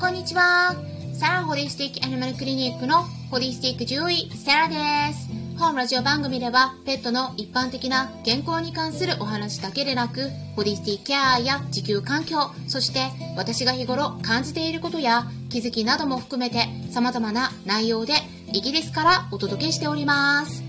[0.00, 0.76] こんにちは。
[1.12, 3.02] サラホリスティックアニマルクリニックの
[3.32, 5.28] ホリスティック獣医、サラです。
[5.58, 18.12] 本ラジオ番組では、ペットの一般的な健康に関するお話だけでなく、ホリスティックケアや地球環境、そして私が日頃感じていることや気づきなども含めて様々な内容で
[18.52, 20.62] イギリスからお届けしております。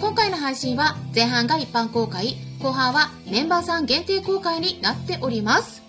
[0.00, 5.82] 今回の配信は前半が一般公開、後半はメンバーさん限定公開になっております。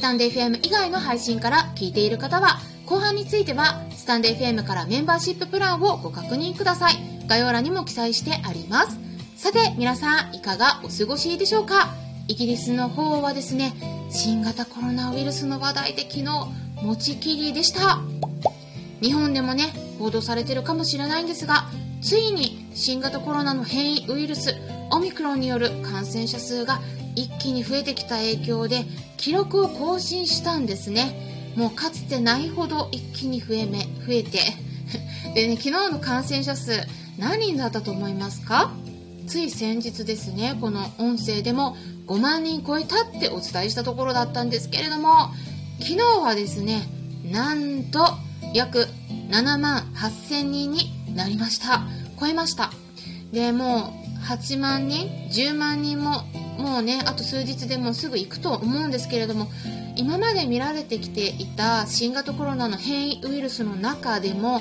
[0.00, 6.94] スタンデ FM 以外の配信から聞いている方は、後半については、スタンデ FM からメンバーシッププランをご確認ください。
[7.26, 8.98] 概要欄にも記載してあります。
[9.36, 11.94] さて、皆さん、いかがお過ごしでしょうか？
[12.28, 13.74] イギリスの方はですね、
[14.10, 16.24] 新型コロナウイルスの話題で昨日、
[16.82, 18.00] 持ちきりでした。
[19.02, 19.66] 日本でもね、
[19.98, 21.66] 報道されてるかもしれないんですが、
[22.00, 24.56] ついに新型コロナの変異ウイルス、
[24.92, 26.80] オミクロンによる感染者数が
[27.16, 28.84] 一気に増えてきた影響で
[29.16, 31.52] 記録を更新したんですね。
[31.56, 34.40] もうかつてないほど一気に増えめ 増えて。
[35.34, 36.72] でね昨日の感染者数
[37.18, 38.72] 何人だったと思いますか？
[39.26, 41.76] つい先日ですねこの音声でも
[42.08, 45.30] 5万人超えたってお伝えしたところだったんですけれども
[45.78, 46.88] 昨日はですね
[47.30, 48.08] なんと
[48.54, 48.88] 約
[49.30, 51.82] 7万8000人になりました。
[52.18, 52.72] 超えました。
[53.32, 56.24] でもう8万人10万人も
[56.60, 59.48] もうねあと数日でもすぐ行くと思うんですけれども
[59.96, 64.60] 今まで見られてきていた新型コロナの変異ウイルスの中でも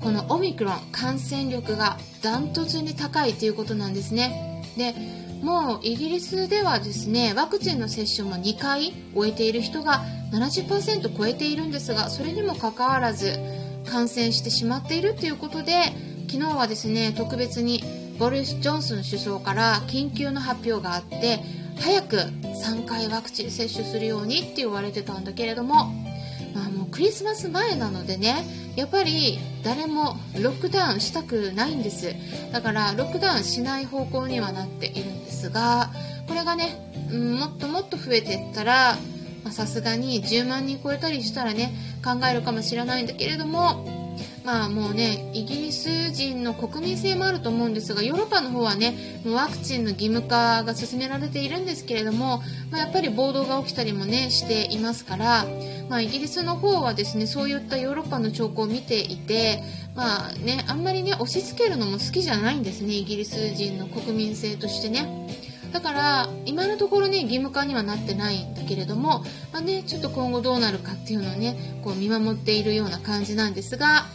[0.00, 4.62] このオミクロン感染力がダントツに高いということなんですね。
[4.76, 4.94] で
[5.42, 13.38] もうイギリスではですねワクチンの接種も2回終えている人が70%超えているんですがそれにもかかわらず
[13.86, 15.94] 感染してしまっているということで
[16.28, 17.82] 昨日はですね特別に
[18.18, 21.40] ボリス・ジョンソン首相から緊急の発表があって
[21.80, 25.86] 早く3回ワクチン接種するようにって言われてたんだけれども、
[26.54, 28.44] まあ、もうクリスマス前なのでね
[28.74, 32.14] やっぱり誰もロックダウンしたくないんです。
[32.52, 35.90] だからロックダウンしない方向にはなっているんですが
[36.26, 38.96] これがね、もっともっと増えていったら
[39.50, 41.72] さすがに10万人超えたりしたらね
[42.04, 43.97] 考えるかもしれないんだけれども
[44.48, 52.38] まあもうね、イギリス人の国民性もあると思うんですが、ヨーロッパの方はね、もうワクチンの義務化が進められているんですけれども、
[52.70, 55.46] まあ、やっぱり暴動が起きたりもね、していますから、
[55.90, 59.62] まあ、イギリスの方はですね、そういったヨーロッパの兆候を見ていて、
[59.94, 65.28] まあね、あんまりね、押し付けるのも好きじゃないんですね、イギリス人の国民性としてね。
[65.74, 69.22] だから今のところね義務化にはなってないんだけれども、
[69.52, 74.06] まあね、ちょっと今後どうなるかっていうのをねこう見守っているような感じなんですが、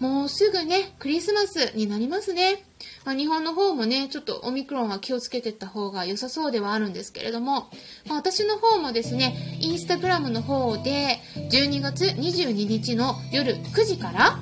[0.00, 2.64] もうすぐね、クリスマスになりますね。
[3.04, 7.70] まあ、日本の方もね、ちょっとオミクロンは気をつけていった方が良さそうではあるんですけれども、
[8.06, 11.18] まあ、私の方もですね、インスタグラムの方で
[11.50, 14.38] 12月22日の夜9時から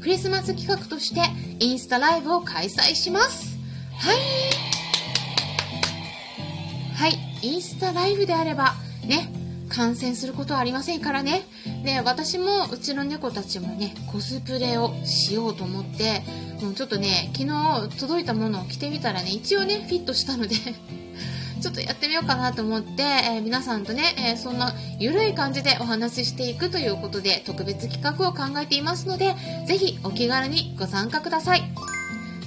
[0.00, 1.22] クリスマス企画として
[1.60, 3.56] インスタライブを開催します。
[3.96, 4.16] はい。
[6.94, 8.74] はい、インスタライブであれば
[9.06, 11.42] ね、感染することはありませんからね。
[11.84, 16.22] で、私もうちの猫たちもね、コスプレをしようと思って、
[16.62, 20.56] もうちょっとね、昨日届いたものを着てみたらね、一応ね、フィットしたので
[21.60, 29.34] ちょっとやってみようかなと思って、えー、皆さんとね、えー、そんな緩い感じでお話ししていくということで特別企画を考えていますので、
[29.66, 31.62] ぜひお気軽にご参加ください。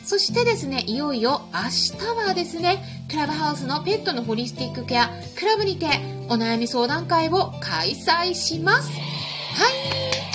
[0.06, 5.88] そしてですね、いよいよ明日はですね、クラブハウスのペットのホリスティックケアクラブにて
[6.30, 8.92] お悩み相談会を開催します。
[8.92, 10.28] はい。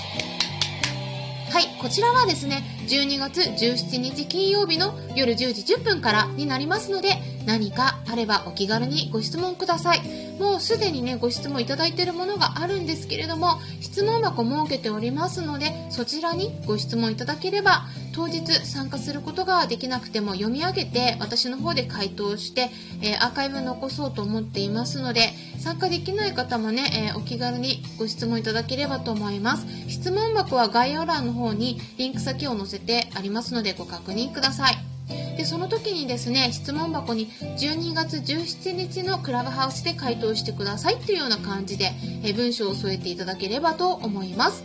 [1.53, 10.01] はい、こちらはですね、12月17日金曜日の夜10時10分からになりますので、何かあればお気軽にご質問ください。
[10.39, 22.71] もうすでにね、ご質問いただいているものがあるんですけれども、質問箱設けておりますので、そちらにご質問いただければ、当日参加することができなくても読み上げて、私の方で回答して、
[23.03, 29.67] えー、アーカイブ残そうと思っていますので、参加できない方もね、えー、お気軽にご質問いただければと思います。
[29.89, 34.93] 質問箱は概要欄の方にリンク先を載せてありますのでご確認ください。
[35.37, 41.93] でその時にですね質問箱に12月17日のクラブハウスで回答してくださいというような感じで
[42.25, 44.63] え文章を添えていただければと思います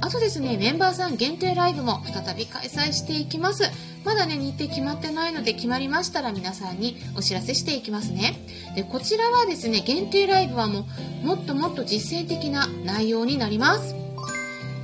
[0.00, 3.64] あとですねメンバーさん限定ライブも再び開催していきます
[4.04, 8.36] まだね日程決まってないので決まりましたら皆さんにお知らせしていきますね。
[8.74, 10.86] でこちらはですね限定ライブはも
[11.22, 13.94] うもっともっと実践的な内容になります。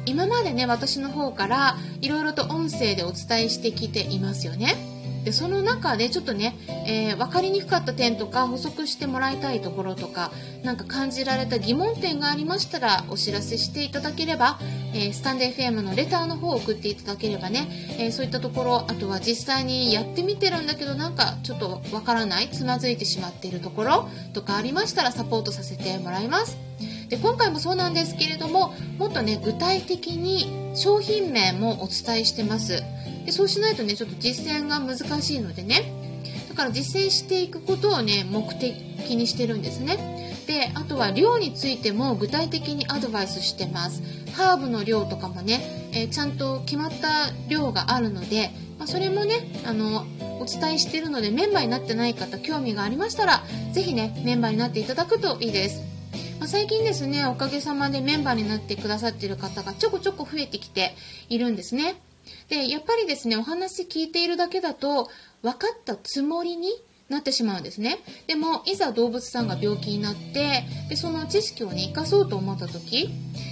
[0.05, 4.96] 今までね私の方からいろいろと音声でお伝えしてきていますよね。
[5.27, 6.57] でその中でちょっとね、
[6.87, 10.31] えー、分かりにくかった点とか補足してもらいたいところとか
[10.63, 14.61] なんか感じられた疑問点がありましたらお知らせしていただければ、
[14.95, 17.67] えー、スタンデー FM のレターの方を送っていただければね、
[17.99, 26.57] えー、そういったところあとは実際にやってみてるんだけどなんかちょっとわからないつまずいてしまっているところとかありましたらサポートさせてもらいます。
[27.09, 32.85] で今回もそうなんですけれどももっとね具体的に商品名もお伝えしてます。
[33.27, 35.93] でそうしないとねちょっと実践が難しいのでね。
[36.49, 40.35] だから実践していくことをね目的にしてるんですね。
[40.47, 44.03] であとは量についても具体的にアドバイスしてます。
[44.33, 49.35] ハーブの量とかもね、えー、ちゃんと決まった量があるので、まあ、それもね
[49.67, 50.07] あの
[50.41, 53.43] お伝えしてるのでメンバーになってない方興味がありましたら
[53.73, 55.83] 是非ねメンバーになっていただくといいです。
[56.39, 60.95] まあ、最近ですねおかげさまでメンバーになってくださっている方がちょこちょこ増えてきて
[61.29, 61.97] いるんですね。
[62.49, 65.09] でやっぱりですねお話聞いているだけだと
[65.43, 66.71] 分かったつもりに
[67.09, 67.99] なってしまうんですね。
[68.27, 73.11] でもいざ動物さんが病気になってでその知識をね生かそうと思った時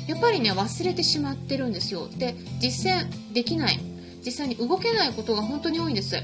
[0.08, 2.08] やっぱりね忘れてしまってるんですよ。
[2.08, 3.78] で実践できない。
[4.24, 6.16] 実際に動けないことが本当に多いんです。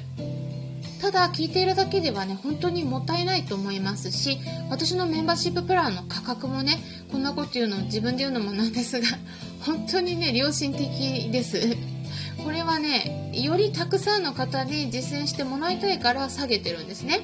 [1.00, 4.38] ただ聞いているだけではね本当にもったいないと思いますし
[4.68, 6.78] 私のメンバーシッププランの価格もね
[7.10, 9.06] こんなこと言うの自分で言うのもなんですが
[9.64, 11.76] 本当にね良心的です。
[12.44, 17.20] これはねよりたくさんの方に実践してもらいたいから下げてるんですね。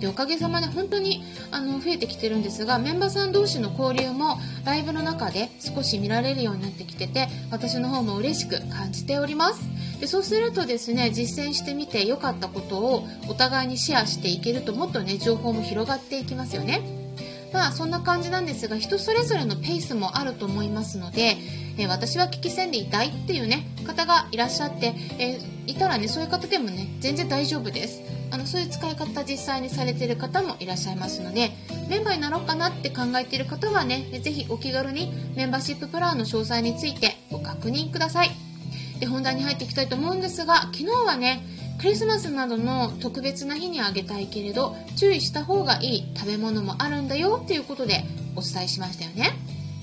[0.00, 9.60] でおかげさまで本当にあの増えてきてるんですがメンバーさん同士の交流もライブの中で少し見られるようになってきてて私の方も嬉しく感じております。
[10.00, 16.97] でそうするとですね実践してみて良かったことをお互いにシェアしていけるともっとね情報も広がっていきますよね。
[17.52, 21.36] まあそんな感じなんですが人それぞれのペースもあると思いますので、
[21.78, 28.02] えー、私は聞き戦でいたいっていうね方がいらっしゃって、えー、いたらねそういう方でもね全然大丈夫です。
[28.30, 31.50] あのそういう使い方実際にされてる方もいらっしゃいますので
[31.88, 38.30] メンバーになろうかなって考えている方はねぜひお気軽にメンバーシッププランの詳細についてご確認ください。
[39.00, 41.42] で本題に入っていきたいと思うんですが昨日はね
[41.78, 48.04] クリスマスなどの特別な日にあげたいけれど注意した方がいい食べ物もあるんだよっていうことで
[48.34, 49.30] お伝えしましたよね。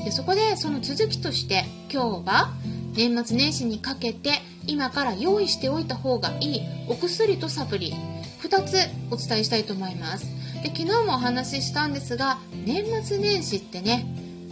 [0.03, 2.53] でそこでその続きとして今日は
[2.95, 7.93] 年末年始にかけて今から用意しておいた方がいいお薬とサプリ
[8.41, 8.75] 2つ
[9.09, 10.25] お伝えしたいと思います。
[10.63, 14.05] で昨日もお話ししたんですが年末年始ってね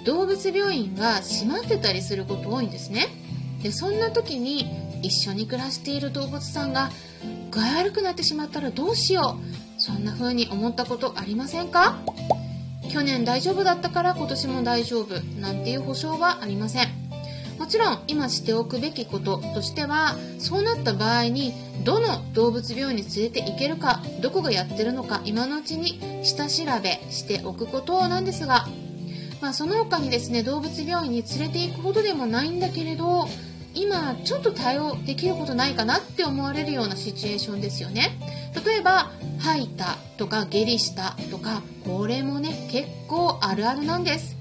[0.06, 3.08] 動物病院が閉まってたりすること多いんですね。
[3.62, 4.68] でそんな時に
[5.04, 6.90] 一緒に暮らしている動物さんが
[7.52, 9.82] 具合悪くなってしまったらどうしよう。
[9.82, 12.00] そんな風に思ったことありませんか？
[12.90, 16.88] 去年大丈夫だったから今年も大丈夫なんていう保証はありません。
[17.60, 21.54] もちろん今しておくべきこととしてはそうなった場合に
[21.86, 28.66] どの動物病院に連れて行けるかどこがやってるのか今のうちに下調べしておくことなんですが、
[29.40, 33.28] まあ、その他にですね動物病院に連れて行くほどでもないんだけれど
[33.74, 38.20] 今ちょっと対応できることないかなって思われるようなシチュエーションですよね。
[38.66, 44.36] 例えば吐いたとか下痢したとかこれもね結構あるあるなんです。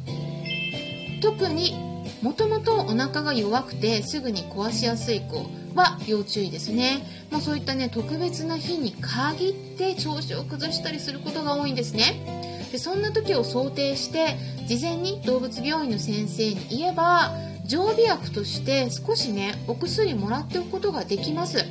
[1.23, 1.75] 特に
[2.21, 12.69] もともとお腹が弱くてすぐに壊しやすい子は要注意ですね、まあ、そういったね特別な日に限って調子を崩したりすることが多いんですね。
[12.71, 14.37] でそんな時を想定して
[14.67, 17.37] 事前に動物病院の先生に言えば
[17.73, 21.65] 常備薬として少しねお薬もらっておくことができます。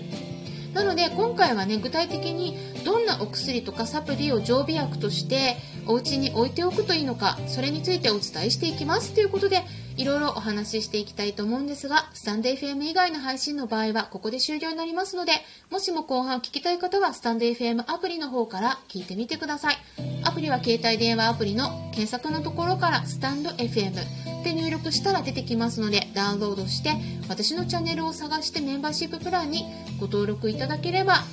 [0.74, 9.14] なので今回はね具体的にどんなお薬とかサプリを常備薬としてお家に置いておくといいのかそれについてお伝えしていきます。
[9.14, 9.62] ということで
[9.96, 15.34] いろいろお話ししていきたいと思うんですがスタンド FM 以外の配信の場合はここで終了になりますので
[15.70, 19.78] もしも後半聞きたい方はスタンド FM アプリの方から聞いてみてください。
[20.24, 26.96] アプリは携帯電話アプリの検索のところからスタンド FM で入力したら出てきますのでダウンロードして
[27.30, 29.66] 私のチャンネルを探してメンバーシッププランに
[30.00, 31.24] ご登録いただければ、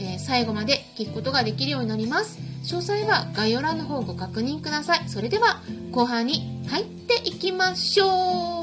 [0.00, 2.38] えー、最後まで聞くことができるようになります。
[2.64, 5.08] 詳細は概要欄の方をご確認ください。
[5.08, 8.61] それでは後半に入っていきましょう。